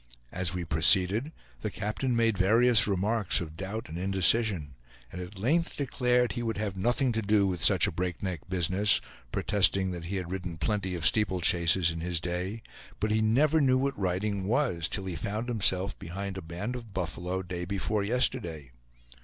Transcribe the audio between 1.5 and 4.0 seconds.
the captain made various remarks of doubt and